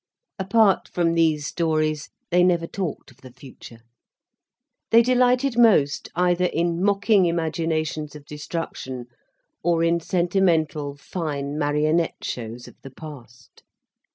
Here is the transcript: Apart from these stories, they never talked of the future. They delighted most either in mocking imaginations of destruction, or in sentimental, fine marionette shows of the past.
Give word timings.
Apart 0.39 0.87
from 0.87 1.13
these 1.13 1.45
stories, 1.45 2.09
they 2.31 2.43
never 2.43 2.65
talked 2.65 3.11
of 3.11 3.17
the 3.17 3.31
future. 3.31 3.81
They 4.89 5.03
delighted 5.03 5.59
most 5.59 6.09
either 6.15 6.45
in 6.45 6.81
mocking 6.83 7.27
imaginations 7.27 8.15
of 8.15 8.25
destruction, 8.25 9.05
or 9.61 9.83
in 9.83 9.99
sentimental, 9.99 10.95
fine 10.97 11.55
marionette 11.55 12.23
shows 12.23 12.67
of 12.67 12.77
the 12.81 12.89
past. 12.89 13.61